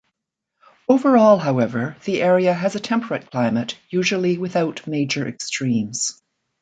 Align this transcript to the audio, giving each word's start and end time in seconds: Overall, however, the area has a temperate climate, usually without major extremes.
Overall, 0.89 1.37
however, 1.37 1.95
the 2.05 2.23
area 2.23 2.55
has 2.55 2.73
a 2.73 2.79
temperate 2.79 3.29
climate, 3.29 3.77
usually 3.91 4.35
without 4.39 4.87
major 4.87 5.27
extremes. 5.27 6.19